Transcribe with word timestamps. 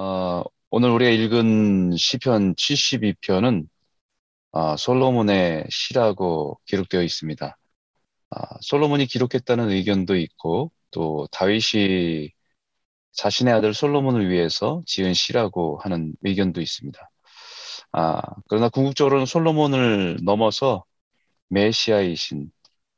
어, 0.00 0.44
오늘 0.70 0.90
우리가 0.90 1.10
읽은 1.10 1.96
시편 1.96 2.54
72편은 2.54 3.66
어, 4.52 4.76
솔로몬의 4.76 5.64
시라고 5.70 6.60
기록되어 6.66 7.02
있습니다. 7.02 7.58
아, 8.30 8.42
솔로몬이 8.60 9.06
기록했다는 9.06 9.70
의견도 9.70 10.14
있고 10.16 10.70
또 10.92 11.26
다윗이 11.32 12.30
자신의 13.10 13.52
아들 13.54 13.74
솔로몬을 13.74 14.30
위해서 14.30 14.82
지은 14.86 15.14
시라고 15.14 15.78
하는 15.82 16.14
의견도 16.22 16.60
있습니다. 16.60 17.10
아, 17.90 18.22
그러나 18.48 18.68
궁극적으로는 18.68 19.26
솔로몬을 19.26 20.18
넘어서 20.22 20.84
메시아이신 21.48 22.52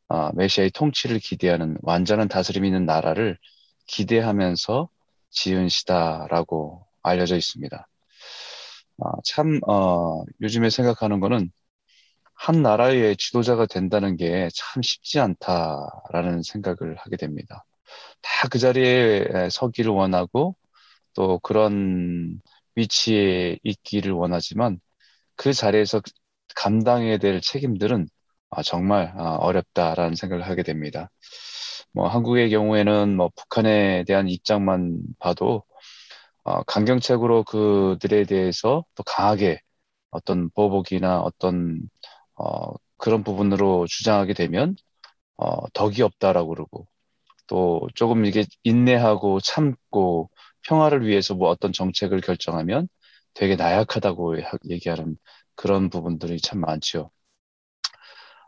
아, 0.08 0.32
메시아의 0.34 0.72
통치를 0.72 1.18
기대하는 1.18 1.78
완전한 1.80 2.28
다스림 2.28 2.66
있는 2.66 2.84
나라를 2.84 3.38
기대하면서 3.86 4.90
지은 5.30 5.70
시다라고 5.70 6.89
알려져 7.02 7.36
있습니다. 7.36 7.88
아, 8.98 9.10
참 9.24 9.60
어, 9.66 10.22
요즘에 10.40 10.70
생각하는 10.70 11.20
거는 11.20 11.50
한 12.34 12.62
나라의 12.62 13.16
지도자가 13.18 13.66
된다는 13.66 14.16
게 14.16 14.48
참 14.56 14.82
쉽지 14.82 15.20
않다라는 15.20 16.42
생각을 16.44 16.96
하게 16.98 17.16
됩니다. 17.18 17.64
다 18.22 18.48
그 18.50 18.58
자리에 18.60 19.48
서기를 19.52 19.92
원하고 19.92 20.56
또 21.14 21.38
그런 21.40 22.40
위치에 22.76 23.58
있기를 23.64 24.12
원하지만 24.12 24.80
그 25.36 25.52
자리에서 25.54 26.02
감당해야 26.56 27.18
될 27.18 27.40
책임들은 27.42 28.08
아, 28.50 28.62
정말 28.62 29.12
아, 29.18 29.36
어렵다라는 29.36 30.16
생각을 30.16 30.46
하게 30.48 30.62
됩니다. 30.64 31.10
뭐 31.92 32.08
한국의 32.08 32.50
경우에는 32.50 33.16
뭐 33.16 33.30
북한에 33.36 34.04
대한 34.06 34.28
입장만 34.28 34.98
봐도 35.18 35.64
어, 36.44 36.62
강경책으로 36.64 37.44
그들에 37.44 38.24
대해서 38.24 38.84
또 38.94 39.02
강하게 39.04 39.60
어떤 40.10 40.50
보복이나 40.50 41.20
어떤 41.20 41.88
어, 42.36 42.72
그런 42.98 43.24
부분으로 43.24 43.86
주장하게 43.88 44.34
되면 44.34 44.76
어, 45.36 45.68
덕이 45.74 46.02
없다라고 46.02 46.50
그러고 46.50 46.88
또 47.48 47.88
조금 47.94 48.24
이게 48.26 48.44
인내하고 48.64 49.40
참고 49.40 50.30
평화를 50.62 51.06
위해서 51.06 51.34
뭐 51.34 51.50
어떤 51.50 51.72
정책을 51.72 52.20
결정하면 52.22 52.88
되게 53.34 53.56
나약하다고 53.56 54.38
얘기하는 54.70 55.16
그런 55.56 55.90
부분들이 55.90 56.40
참 56.40 56.60
많죠. 56.60 57.10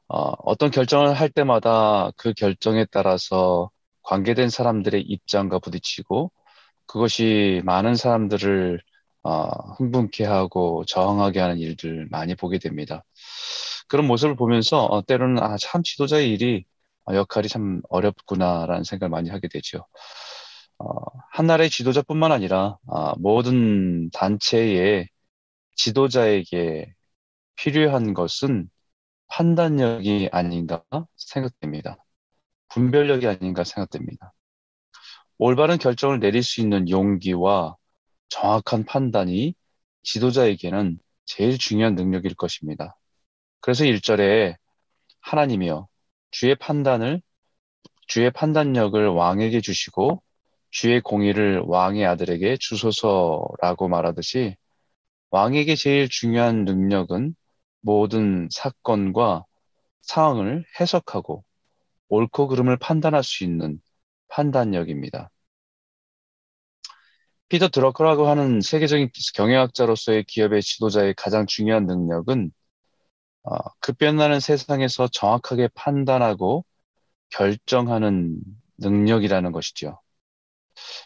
어, 0.09 0.31
어떤 0.45 0.71
결정을 0.71 1.15
할 1.15 1.31
때마다 1.31 2.11
그 2.17 2.33
결정에 2.35 2.85
따라서 2.91 3.71
관계된 4.03 4.51
사람들의 4.51 5.01
입장과 5.03 5.59
부딪히고 5.61 6.31
그것이 6.87 7.63
많은 7.65 7.95
사람들을 7.95 8.81
어, 9.25 9.47
흥분케 9.79 10.25
하고 10.25 10.85
저항하게 10.87 11.41
하는 11.41 11.59
일들 11.59 12.09
많이 12.11 12.35
보게 12.35 12.59
됩니다. 12.59 13.05
그런 13.89 14.07
모습을 14.07 14.37
보면서 14.37 14.85
어, 14.87 15.03
때로는 15.05 15.43
아, 15.43 15.57
참 15.59 15.83
지도자의 15.83 16.31
일이 16.33 16.65
어, 17.07 17.15
역할이 17.15 17.49
참 17.49 17.83
어렵구나라는 17.89 18.85
생각을 18.85 19.11
많이 19.11 19.31
하게 19.31 19.49
되죠. 19.49 19.87
어, 20.79 20.87
한 21.31 21.47
나라의 21.47 21.71
지도자뿐만 21.71 22.33
아니라 22.33 22.79
아, 22.89 23.15
모든 23.19 24.11
단체의 24.11 25.09
지도자에게 25.77 26.95
필요한 27.57 28.15
것은 28.15 28.71
판단력이 29.29 30.31
아닌가 30.33 30.85
생각됩니다. 31.17 31.97
분별력이 32.71 33.27
아닌가 33.29 33.65
생각됩니다. 33.65 34.33
올바른 35.39 35.79
결정을 35.79 36.21
내릴 36.21 36.43
수 36.43 36.61
있는 36.61 36.89
용기와 36.89 37.77
정확한 38.29 38.85
판단이 38.85 39.55
지도자에게는 40.03 40.99
제일 41.25 41.59
중요한 41.59 41.95
능력일 41.95 42.35
것입니다. 42.35 42.97
그래서 43.61 43.85
1절에 43.85 44.57
하나님이여 45.21 45.87
주의 46.31 46.55
판단을 46.55 47.23
주의 48.07 48.31
판단력을 48.31 49.09
왕에게 49.09 49.61
주시고 49.61 50.23
주의 50.71 51.01
공의를 51.01 51.63
왕의 51.67 52.07
아들에게 52.07 52.57
주소서라고 52.59 53.89
말하듯이 53.89 54.57
왕에게 55.31 55.77
제일 55.77 56.09
중요한 56.09 56.65
능력은 56.65 57.35
모든 57.81 58.49
사건과 58.51 59.45
상황을 60.03 60.65
해석하고 60.81 61.45
옳고 62.09 62.49
그름을 62.49 62.77
판단할 62.79 63.23
수 63.23 63.45
있는 63.45 63.81
판단력입니다. 64.33 65.31
피터 67.49 67.69
드러커라고 67.69 68.27
하는 68.29 68.61
세계적인 68.61 69.11
경영학자로서의 69.35 70.25
기업의 70.25 70.63
지도자의 70.63 71.15
가장 71.17 71.47
중요한 71.47 71.87
능력은 71.87 72.51
어, 73.45 73.57
급변하는 73.81 74.41
세상에서 74.41 75.09
정확하게 75.09 75.69
판단하고 75.75 76.65
결정하는 77.31 78.39
능력이라는 78.79 79.53
것이죠. 79.53 79.99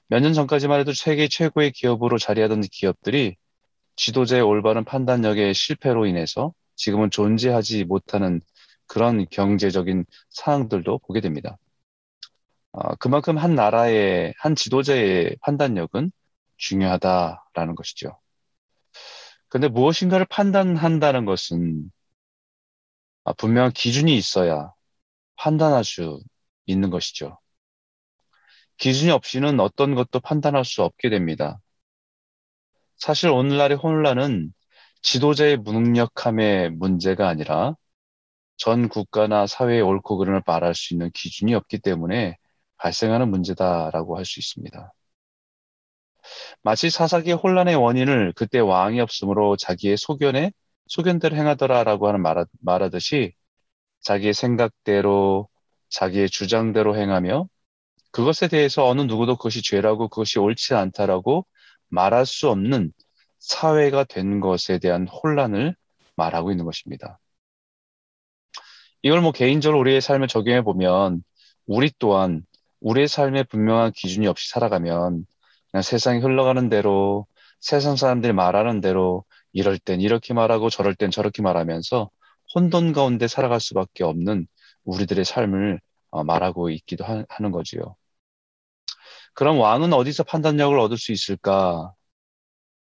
몇 0.09 0.21
년 0.21 0.33
전까지만 0.35 0.81
해도 0.81 0.93
세계 0.93 1.29
최고의 1.29 1.73
기업으로 1.73 2.19
자리하던 2.19 2.63
기업들이 2.73 3.37
지도자의 3.97 4.43
올바른 4.43 4.85
판단력의 4.85 5.55
실패로 5.55 6.07
인해서 6.07 6.55
지금은 6.77 7.11
존재하지 7.11 7.85
못하는 7.85 8.41
그런 8.87 9.27
경제적인 9.31 10.05
상황들도 10.31 11.01
보게 11.07 11.21
됩니다. 11.21 11.59
어, 12.77 12.95
그만큼 12.97 13.39
한 13.39 13.55
나라의 13.55 14.35
한 14.39 14.55
지도자의 14.55 15.37
판단력은 15.41 16.13
중요하다라는 16.59 17.75
것이죠. 17.75 18.19
근데 19.49 19.69
무엇인가를 19.69 20.27
판단한다는 20.27 21.25
것은 21.25 21.91
아, 23.25 23.33
분명한 23.33 23.73
기준이 23.73 24.15
있어야 24.17 24.73
판단할 25.37 25.85
수 25.85 26.21
있는 26.67 26.91
것이죠. 26.91 27.39
기준이 28.77 29.11
없이는 29.11 29.59
어떤 29.61 29.95
것도 29.95 30.21
판단할 30.21 30.67
수 30.67 30.83
없게 30.83 31.09
됩니다. 31.09 31.59
사실 32.99 33.31
오늘날의 33.31 33.79
혼란은 33.79 34.53
지도자의 35.01 35.57
무능력함의 35.59 36.73
문제가 36.73 37.29
아니라 37.29 37.75
전 38.59 38.91
국가나 38.91 39.47
사회의 39.47 39.81
옳고 39.81 40.19
그름을 40.19 40.43
말할 40.47 40.75
수 40.75 40.93
있는 40.93 41.11
기준이 41.13 41.55
없기 41.55 41.79
때문에 41.79 42.37
발생하는 42.79 43.31
문제다라고 43.31 44.17
할 44.19 44.25
수 44.25 44.41
있습니다. 44.41 44.93
마치 46.63 46.91
사사기의 46.91 47.37
혼란의 47.37 47.77
원인을 47.77 48.33
그때 48.35 48.59
왕이 48.59 49.01
없으므로 49.01 49.57
자기의 49.57 49.97
소견에 49.97 50.53
소견대로 50.89 51.37
행하더라라고 51.37 52.09
하는 52.09 52.23
말, 52.23 52.45
말하듯이 52.61 53.35
자기의 54.01 54.35
생각대로 54.35 55.49
자기의 55.89 56.29
주장대로 56.31 56.97
행하며 56.97 57.49
그것에 58.13 58.49
대해서 58.49 58.87
어느 58.87 59.03
누구도 59.03 59.37
그것이 59.37 59.63
죄라고 59.63 60.09
그것이 60.09 60.39
옳지 60.39 60.75
않다라고 60.75 61.47
말할 61.89 62.27
수 62.27 62.49
없는 62.51 62.93
사회가 63.39 64.05
된 64.05 64.41
것에 64.41 64.79
대한 64.79 65.07
혼란을 65.09 65.77
말하고 66.17 66.51
있는 66.51 66.65
것입니다. 66.65 67.19
이걸 69.03 69.21
뭐 69.21 69.33
개인적으로 69.33 69.79
우리의 69.81 70.01
삶에 70.01 70.27
적용해 70.27 70.63
보면 70.63 71.23
우리 71.67 71.93
또한 71.99 72.43
우리의 72.81 73.09
삶에 73.09 73.45
분명한 73.45 73.93
기준이 73.93 74.27
없이 74.27 74.51
살아가면 74.51 75.27
그냥 75.71 75.83
세상이 75.83 76.21
흘러가는 76.21 76.69
대로 76.69 77.27
세상 77.61 77.97
사람들이 77.97 78.33
말하는 78.33 78.81
대로 78.81 79.25
이럴 79.53 79.79
땐 79.79 80.01
이렇게 80.01 80.35
말하고 80.35 80.71
저럴 80.71 80.95
땐 80.95 81.11
저렇게 81.11 81.43
말하면서 81.43 82.11
혼돈 82.55 82.93
가운데 82.93 83.29
살아갈 83.29 83.61
수밖에 83.61 84.05
없는 84.05 84.47
우리들의 84.85 85.25
삶을 85.25 85.81
어, 86.11 86.25
말하고 86.25 86.71
있기도 86.71 87.05
하 87.05 87.25
는 87.41 87.51
거지요. 87.51 87.97
그럼 89.35 89.59
왕은 89.59 89.93
어디서 89.93 90.25
판단력을 90.25 90.79
얻을 90.79 90.97
수 90.99 91.13
있을까? 91.13 91.93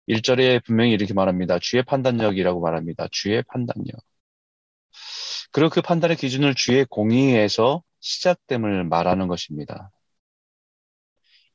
1절에 0.07 0.59
분명히 0.65 0.91
이렇게 0.93 1.13
말합니다. 1.13 1.59
주의 1.59 1.83
판단력이라고 1.83 2.61
말합니다. 2.61 3.07
주의 3.11 3.41
판단력. 3.47 3.95
그리고 5.51 5.69
그 5.69 5.81
판단의 5.81 6.17
기준을 6.17 6.53
주의 6.55 6.85
공의에서 6.85 7.81
시작됨을 8.05 8.83
말하는 8.85 9.27
것입니다. 9.27 9.91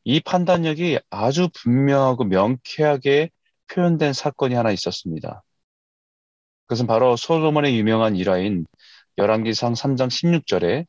이 0.04 0.20
판단력이 0.20 0.98
아주 1.10 1.48
분명하고 1.54 2.24
명쾌하게 2.24 3.30
표현된 3.68 4.12
사건이 4.12 4.54
하나 4.54 4.72
있었습니다. 4.72 5.42
그것은 6.66 6.86
바로 6.86 7.16
솔로몬의 7.16 7.76
유명한 7.78 8.16
일화인 8.16 8.66
열왕기상 9.18 9.74
3장 9.74 10.08
16절에 10.08 10.86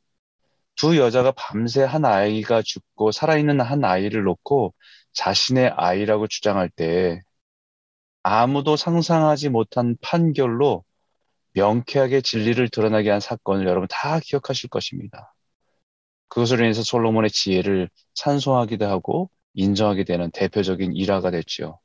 두 0.75 0.97
여자가 0.97 1.31
밤새 1.33 1.83
한 1.83 2.05
아이가 2.05 2.61
죽고 2.63 3.11
살아있는 3.11 3.61
한 3.61 3.83
아이를 3.83 4.23
놓고 4.23 4.73
자신의 5.13 5.73
아이라고 5.75 6.27
주장할 6.27 6.69
때 6.69 7.21
아무도 8.23 8.75
상상하지 8.77 9.49
못한 9.49 9.95
판결로 10.01 10.83
명쾌하게 11.53 12.21
진리를 12.21 12.69
드러나게 12.69 13.09
한 13.09 13.19
사건을 13.19 13.67
여러분 13.67 13.87
다 13.91 14.19
기억하실 14.19 14.69
것입니다. 14.69 15.33
그것으로 16.31 16.63
인해서 16.63 16.81
솔로몬의 16.81 17.29
지혜를 17.29 17.89
찬송하기도 18.13 18.85
하고 18.85 19.29
인정하게 19.53 20.05
되는 20.05 20.31
대표적인 20.31 20.95
일화가 20.95 21.29
됐죠. 21.29 21.79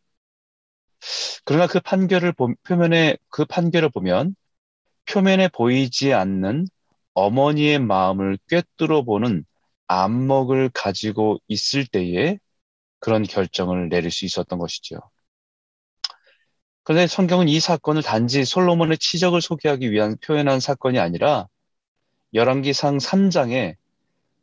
그러나 1.45 1.67
그 1.67 1.81
판결을 1.81 2.33
보, 2.33 2.55
표면에 2.63 3.17
그 3.29 3.45
판결을 3.45 3.91
보면 3.91 4.37
표면에 5.07 5.49
보이지 5.49 6.13
않는 6.13 6.67
어머니의 7.15 7.81
마음을 7.81 8.39
꿰뚫어 8.49 9.03
보는 9.03 9.45
안목을 9.89 10.71
가지고 10.73 11.39
있을 11.49 11.85
때에 11.85 12.39
그런 13.01 13.25
결정을 13.25 13.89
내릴 13.89 14.13
수 14.13 14.25
있었던 14.27 14.61
것이죠. 14.61 15.01
그런데 16.85 17.09
성경은 17.09 17.49
이 17.49 17.59
사건을 17.59 18.03
단지 18.03 18.45
솔로몬의 18.45 18.99
치적을 18.99 19.41
소개하기 19.41 19.91
위한 19.91 20.17
표현한 20.25 20.61
사건이 20.61 21.01
아니라 21.01 21.49
열왕기상 22.33 22.99
3장에 22.99 23.77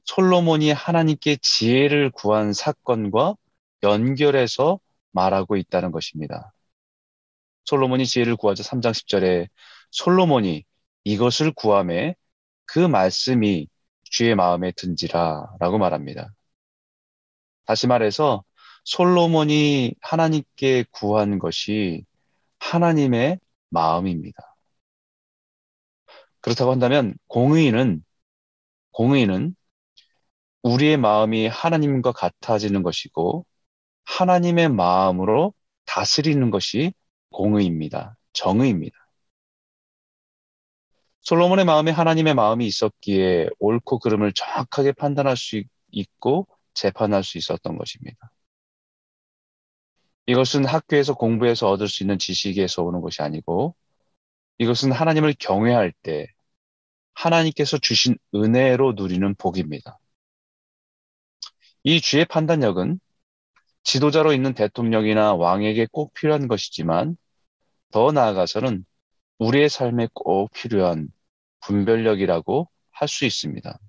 솔로몬이 0.06 0.72
하나님께 0.72 1.38
지혜를 1.42 2.12
구한 2.12 2.54
사건과 2.54 3.36
연결해서 3.84 4.80
말하고 5.12 5.56
있다는 5.58 5.92
것입니다. 5.92 6.54
솔로몬이 7.66 8.06
지혜를 8.06 8.36
구하자 8.36 8.64
3장 8.64 8.92
10절에 8.92 9.48
솔로몬이 9.92 10.66
이것을 11.06 11.52
구함에 11.54 12.16
그 12.66 12.80
말씀이 12.80 13.68
주의 14.04 14.36
마음에 14.36 14.72
든지라 14.72 15.56
라고 15.60 15.78
말합니다. 15.78 16.34
다시 17.66 17.88
말해서 17.88 18.44
솔로몬이 18.84 19.96
하나님께 20.02 20.86
구한 20.92 21.40
것이 21.40 22.06
하나님의 22.60 23.40
마음입니다. 23.70 24.56
그렇다고 26.42 26.72
한다면 26.72 27.16
공의는 27.28 28.04
공의는 28.92 29.56
우리의 30.64 30.98
마음이 30.98 31.48
하나님과 31.48 32.12
같아지는 32.14 32.84
것이고 32.84 33.46
하나님의 34.06 34.70
마음으로 34.70 35.54
다스리는 35.86 36.50
것이 36.52 36.94
공의입니다. 37.32 38.18
정의입니다. 38.34 38.96
솔로몬의 41.22 41.66
마음에 41.66 41.92
하나님의 41.92 42.34
마음이 42.34 42.66
있었기에 42.68 43.50
옳고 43.60 44.00
그름을 44.00 44.34
정확하게 44.34 44.92
판단할 44.94 45.38
수 45.38 45.62
있고 45.92 46.48
재판할 46.74 47.24
수 47.24 47.38
있었던 47.38 47.78
것입니다. 47.78 48.32
이것은 50.26 50.66
학교에서 50.66 51.16
공부해서 51.16 51.70
얻을 51.70 51.88
수 51.88 52.04
있는 52.04 52.18
지식에서 52.18 52.84
오는 52.84 53.02
것이 53.02 53.22
아니고 53.22 53.76
이것은 54.58 54.92
하나님을 54.92 55.36
경외할 55.40 55.94
때 56.04 56.28
하나님께서 57.14 57.78
주신 57.78 58.18
은혜로 58.36 58.94
누리는 58.94 59.36
복입니다. 59.36 60.00
이 61.84 62.02
주의 62.02 62.26
판단력은 62.26 63.00
지도자로 63.84 64.34
있는 64.34 64.54
대통령이나 64.54 65.34
왕에게 65.36 65.88
꼭 65.92 66.14
필요한 66.14 66.48
것이지만 66.48 67.18
더 67.92 68.12
나아가서는 68.12 68.86
우리의 69.40 69.70
삶에 69.70 70.08
꼭 70.14 70.52
필요한 70.54 71.10
분별력이라고 71.62 72.70
할 72.92 73.08
수 73.10 73.26
있습니다. 73.26 73.80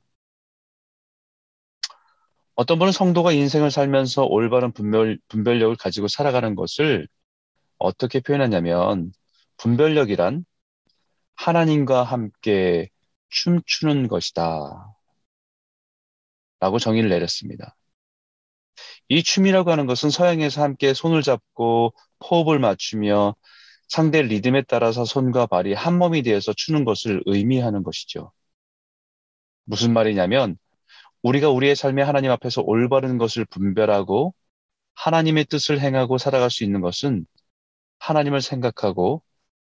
어떤 2.56 2.78
분은 2.78 2.92
성도가 2.92 3.32
인생을 3.32 3.70
살면서 3.70 4.24
올바른 4.24 4.72
분별, 4.72 5.18
분별력을 5.28 5.76
가지고 5.76 6.08
살아가는 6.08 6.54
것을 6.54 7.08
어떻게 7.78 8.20
표현하냐면 8.20 9.12
분별력이란 9.58 10.44
하나님과 11.36 12.04
함께 12.04 12.88
춤추는 13.30 14.08
것이다. 14.08 14.94
라고 16.60 16.78
정의를 16.78 17.10
내렸습니다. 17.10 17.76
이 19.08 19.22
춤이라고 19.22 19.70
하는 19.70 19.86
것은 19.86 20.10
서양에서 20.10 20.62
함께 20.62 20.94
손을 20.94 21.22
잡고 21.22 21.92
호흡을 22.30 22.58
맞추며 22.58 23.34
상대 23.88 24.22
리듬에 24.22 24.62
따라서 24.62 25.04
손과 25.04 25.46
발이 25.46 25.74
한 25.74 25.98
몸이 25.98 26.22
되어서 26.22 26.52
추는 26.54 26.84
것을 26.84 27.22
의미하는 27.26 27.82
것이죠. 27.82 28.32
무슨 29.64 29.92
말이냐면 29.92 30.56
우리가 31.22 31.50
우리의 31.50 31.76
삶의 31.76 32.04
하나님 32.04 32.30
앞에서 32.30 32.62
올바른 32.62 33.18
것을 33.18 33.44
분별하고 33.46 34.34
하나님의 34.94 35.46
뜻을 35.46 35.80
행하고 35.80 36.18
살아갈 36.18 36.50
수 36.50 36.64
있는 36.64 36.80
것은 36.80 37.26
하나님을 37.98 38.42
생각하고 38.42 39.22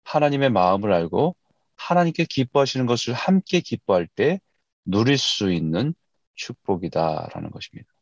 하나님의 0.04 0.52
마음을 0.52 0.94
알고 0.94 1.36
하나님께 1.78 2.26
기뻐하시는 2.26 2.86
것을 2.86 3.14
함께 3.14 3.62
기뻐할 3.62 4.08
때 4.08 4.40
누릴 4.86 5.18
수 5.18 5.52
있는 5.52 5.94
축복이다라는 6.36 7.52
것입니다. 7.52 7.95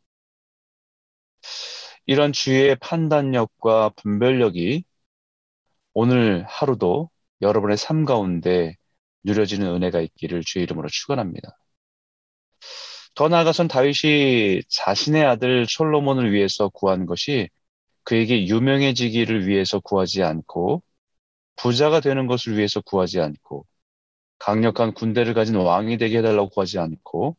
이런 2.05 2.33
주의 2.33 2.75
판단력과 2.75 3.89
분별력이 3.97 4.83
오늘 5.93 6.43
하루도 6.47 7.09
여러분의 7.41 7.77
삶 7.77 8.05
가운데 8.05 8.75
누려지는 9.23 9.67
은혜가 9.67 10.01
있기를 10.01 10.43
주의 10.45 10.63
이름으로 10.63 10.89
축원합니다. 10.89 11.57
더 13.15 13.27
나아가선 13.29 13.67
다윗이 13.67 14.61
자신의 14.69 15.23
아들 15.25 15.65
솔로몬을 15.67 16.31
위해서 16.33 16.69
구한 16.69 17.05
것이 17.05 17.49
그에게 18.03 18.47
유명해지기를 18.47 19.47
위해서 19.47 19.79
구하지 19.79 20.23
않고 20.23 20.83
부자가 21.55 21.99
되는 22.01 22.27
것을 22.27 22.57
위해서 22.57 22.81
구하지 22.81 23.19
않고 23.21 23.65
강력한 24.39 24.93
군대를 24.93 25.33
가진 25.33 25.55
왕이 25.55 25.97
되게 25.97 26.17
해달라고 26.19 26.49
구하지 26.49 26.79
않고 26.79 27.37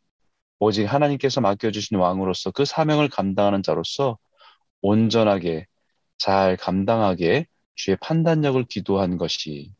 오직 0.59 0.85
하나님께서 0.87 1.41
맡겨주신 1.41 1.97
왕으로서 1.99 2.51
그 2.51 2.65
사명을 2.65 3.09
감당하는 3.09 3.62
자로서 3.62 4.19
온전하게 4.83 5.67
잘 6.19 6.56
감당하게 6.56 7.47
주의 7.75 7.97
판단력을 8.01 8.65
기도한 8.67 9.19
것이 9.19 9.73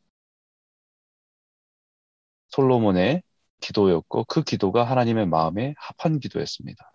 솔로몬의 2.49 3.23
기도였고 3.61 4.25
그 4.25 4.43
기도가 4.43 4.85
하나님의 4.85 5.27
마음에 5.27 5.75
합한 5.79 6.21
기도였습니다. 6.21 6.93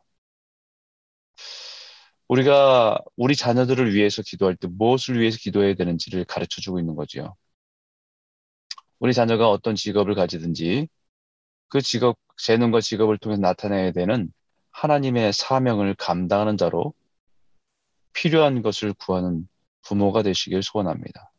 우리가 2.28 3.00
우리 3.18 3.36
자녀들을 3.36 3.94
위해서 3.94 4.22
기도할 4.22 4.56
때 4.56 4.68
무엇을 4.68 5.20
위해서 5.20 5.38
기도해야 5.40 5.74
되는지를 5.74 6.26
가르쳐 6.26 6.62
주고 6.62 6.80
있는 6.80 6.96
거죠. 6.96 7.36
우리 9.00 9.14
자녀가 9.14 9.50
어떤 9.50 9.76
직업을 9.76 10.16
가지든지 10.16 10.88
그 11.70 11.82
직업, 11.82 12.18
재능과 12.40 12.82
직업을 12.82 13.18
통해 13.18 13.38
나타내야 13.38 13.92
되는 13.92 14.32
하나님의 14.72 15.34
사명을 15.34 15.96
감당하는 15.96 16.58
자로 16.58 16.94
필요한 18.14 18.62
것을 18.62 18.94
구하는 18.94 19.48
부모가 19.82 20.24
되시길 20.24 20.64
소원합니다. 20.64 21.32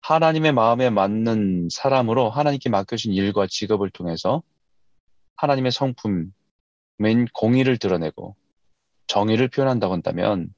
하나님의 0.00 0.52
마음에 0.52 0.90
맞는 0.90 1.68
사람으로 1.70 2.30
하나님께 2.30 2.68
맡겨진 2.68 3.12
일과 3.12 3.46
직업을 3.46 3.90
통해서 3.90 4.42
하나님의 5.36 5.72
성품인 5.72 6.32
공의를 7.32 7.78
드러내고 7.78 8.36
정의를 9.06 9.48
표현한다고 9.48 9.92
한다면 9.92 10.54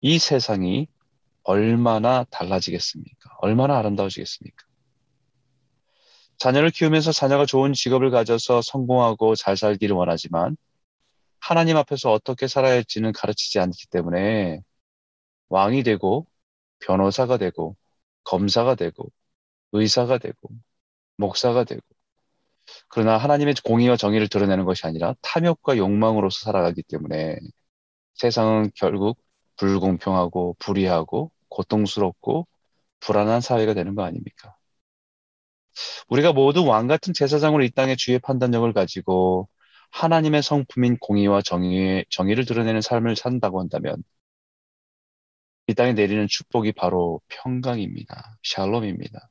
이 0.00 0.18
세상이 0.18 0.88
얼마나 1.44 2.24
달라지겠습니까? 2.24 3.36
얼마나 3.38 3.78
아름다워지겠습니까? 3.78 4.71
자녀를 6.42 6.70
키우면서 6.70 7.12
자녀가 7.12 7.46
좋은 7.46 7.72
직업을 7.72 8.10
가져서 8.10 8.62
성공하고 8.62 9.36
잘 9.36 9.56
살기를 9.56 9.94
원하지만 9.94 10.56
하나님 11.38 11.76
앞에서 11.76 12.10
어떻게 12.10 12.48
살아야 12.48 12.72
할지는 12.72 13.12
가르치지 13.12 13.60
않기 13.60 13.86
때문에 13.90 14.60
왕이 15.50 15.84
되고 15.84 16.26
변호사가 16.80 17.36
되고 17.38 17.76
검사가 18.24 18.74
되고 18.74 19.08
의사가 19.70 20.18
되고 20.18 20.36
목사가 21.16 21.62
되고 21.62 21.82
그러나 22.88 23.18
하나님의 23.18 23.54
공의와 23.64 23.96
정의를 23.96 24.26
드러내는 24.26 24.64
것이 24.64 24.84
아니라 24.84 25.14
탐욕과 25.22 25.76
욕망으로서 25.76 26.40
살아가기 26.40 26.82
때문에 26.82 27.38
세상은 28.14 28.72
결국 28.74 29.20
불공평하고 29.58 30.56
불의하고 30.58 31.30
고통스럽고 31.50 32.48
불안한 32.98 33.40
사회가 33.42 33.74
되는 33.74 33.94
거 33.94 34.02
아닙니까? 34.02 34.56
우리가 36.08 36.32
모두 36.32 36.64
왕 36.66 36.86
같은 36.86 37.12
제사장으로 37.14 37.64
이 37.64 37.70
땅의 37.70 37.96
주의 37.96 38.18
판단력을 38.18 38.72
가지고 38.72 39.48
하나님의 39.90 40.42
성품인 40.42 40.98
공의와 40.98 41.42
정의, 41.42 42.04
정의를 42.10 42.44
드러내는 42.44 42.80
삶을 42.80 43.16
산다고 43.16 43.60
한다면 43.60 44.02
이 45.68 45.74
땅에 45.74 45.92
내리는 45.92 46.26
축복이 46.28 46.72
바로 46.72 47.20
평강입니다. 47.28 48.38
샬롬입니다. 48.42 49.30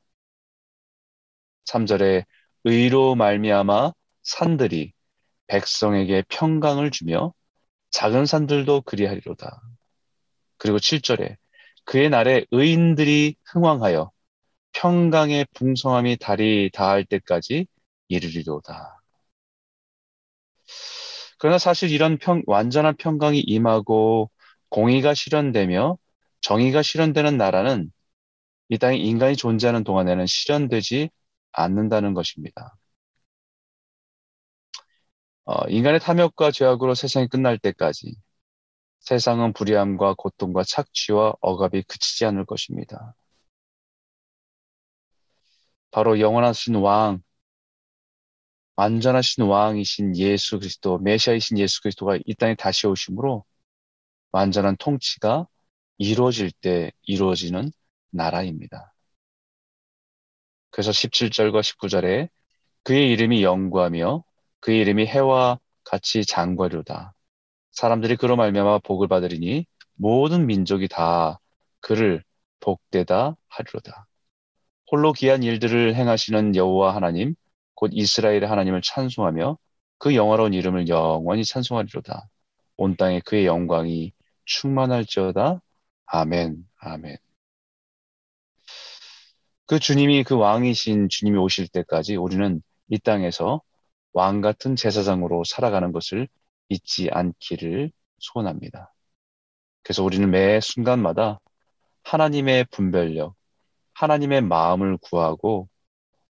3절에 1.66 2.24
의로 2.64 3.14
말미암아 3.14 3.92
산들이 4.22 4.92
백성에게 5.48 6.24
평강을 6.28 6.90
주며 6.90 7.34
작은 7.90 8.26
산들도 8.26 8.82
그리하리로다. 8.82 9.60
그리고 10.58 10.78
7절에 10.78 11.36
그의 11.84 12.08
날에 12.08 12.46
의인들이 12.52 13.36
흥왕하여 13.46 14.11
평강의 14.72 15.46
풍성함이 15.54 16.16
달이 16.18 16.70
닿을 16.72 17.04
때까지 17.06 17.66
이르리로다. 18.08 19.02
그러나 21.38 21.58
사실 21.58 21.90
이런 21.90 22.18
평, 22.18 22.42
완전한 22.46 22.96
평강이 22.96 23.40
임하고 23.40 24.30
공의가 24.68 25.14
실현되며 25.14 25.98
정의가 26.40 26.82
실현되는 26.82 27.36
나라는 27.36 27.90
이 28.70 28.78
땅에 28.78 28.96
인간이 28.98 29.36
존재하는 29.36 29.84
동안에는 29.84 30.26
실현되지 30.26 31.10
않는다는 31.52 32.14
것입니다. 32.14 32.76
어, 35.44 35.66
인간의 35.68 36.00
탐욕과 36.00 36.50
죄악으로 36.52 36.94
세상이 36.94 37.28
끝날 37.28 37.58
때까지 37.58 38.14
세상은 39.00 39.52
불의함과 39.52 40.14
고통과 40.18 40.64
착취와 40.64 41.34
억압이 41.40 41.82
그치지 41.84 42.26
않을 42.26 42.46
것입니다. 42.46 43.14
바로 45.92 46.18
영원하신 46.20 46.76
왕, 46.76 47.22
완전하신 48.76 49.44
왕이신 49.44 50.16
예수 50.16 50.58
그리스도, 50.58 50.98
메시아이신 50.98 51.58
예수 51.58 51.80
그리스도가 51.82 52.18
이 52.26 52.34
땅에 52.34 52.54
다시 52.54 52.86
오심으로 52.86 53.44
완전한 54.32 54.76
통치가 54.78 55.46
이루어질 55.98 56.50
때 56.52 56.92
이루어지는 57.02 57.72
나라입니다. 58.10 58.94
그래서 60.70 60.90
17절과 60.92 61.62
19절에 61.62 62.28
그의 62.84 63.10
이름이 63.12 63.42
영구하며 63.44 64.24
그의 64.60 64.80
이름이 64.80 65.06
해와 65.06 65.58
같이 65.84 66.24
장과류다. 66.24 67.14
사람들이 67.72 68.16
그로 68.16 68.36
말미암아 68.36 68.80
복을 68.80 69.08
받으리니 69.08 69.66
모든 69.94 70.46
민족이 70.46 70.88
다 70.88 71.38
그를 71.80 72.24
복되다 72.60 73.36
하리로다. 73.48 74.06
홀로 74.92 75.14
귀한 75.14 75.42
일들을 75.42 75.94
행하시는 75.94 76.54
여호와 76.54 76.94
하나님 76.94 77.34
곧 77.74 77.92
이스라엘의 77.94 78.42
하나님을 78.42 78.82
찬송하며 78.84 79.56
그 79.96 80.14
영화로운 80.14 80.52
이름을 80.52 80.88
영원히 80.88 81.46
찬송하리로다. 81.46 82.28
온 82.76 82.96
땅에 82.96 83.20
그의 83.20 83.46
영광이 83.46 84.12
충만할지어다. 84.44 85.62
아멘. 86.04 86.68
아멘. 86.76 87.16
그 89.66 89.78
주님이 89.78 90.24
그 90.24 90.36
왕이신 90.36 91.08
주님이 91.08 91.38
오실 91.38 91.68
때까지 91.68 92.16
우리는 92.16 92.60
이 92.88 92.98
땅에서 92.98 93.62
왕 94.12 94.42
같은 94.42 94.76
제사장으로 94.76 95.44
살아가는 95.44 95.92
것을 95.92 96.28
잊지 96.68 97.08
않기를 97.10 97.90
소원합니다. 98.18 98.92
그래서 99.84 100.04
우리는 100.04 100.30
매 100.30 100.60
순간마다 100.60 101.40
하나님의 102.02 102.66
분별력, 102.70 103.36
하나님의 104.02 104.42
마음을 104.42 104.98
구하고 104.98 105.68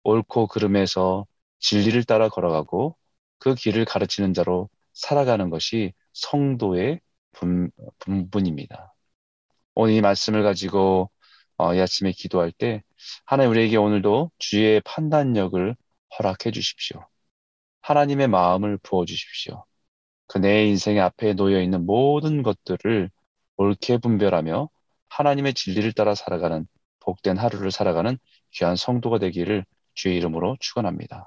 옳고 0.03 0.47
그름에서 0.47 1.25
진리를 1.59 2.03
따라 2.05 2.29
걸어가고 2.29 2.97
그 3.39 3.55
길을 3.55 3.85
가르치는 3.85 4.33
자로 4.33 4.69
살아가는 4.93 5.49
것이 5.49 5.93
성도의 6.13 6.99
분, 7.31 7.71
분분입니다. 7.99 8.93
오늘 9.75 9.93
이 9.93 10.01
말씀을 10.01 10.43
가지고 10.43 11.09
어, 11.57 11.73
이 11.75 11.79
아침에 11.79 12.11
기도할 12.11 12.51
때 12.51 12.83
하나님 13.25 13.51
우리에게 13.51 13.77
오늘도 13.77 14.31
주의 14.39 14.81
판단력을 14.81 15.75
허락해 16.19 16.51
주십시오. 16.51 17.05
하나님의 17.81 18.27
마음을 18.27 18.77
부어 18.83 19.05
주십시오. 19.05 19.65
그 20.27 20.39
내 20.39 20.65
인생의 20.67 21.01
앞에 21.01 21.33
놓여 21.35 21.61
있는 21.61 21.85
모든 21.85 22.43
것들을 22.43 23.11
옳게 23.57 23.99
분별하며 23.99 24.69
하나님의 25.09 25.53
진리를 25.53 25.93
따라 25.93 26.15
살아가는 26.15 26.67
복된 27.01 27.37
하루를 27.37 27.71
살아가는 27.71 28.17
귀한 28.51 28.75
성도가 28.75 29.19
되기를 29.19 29.65
주의 29.93 30.17
이름으로 30.17 30.57
축원합니다. 30.59 31.19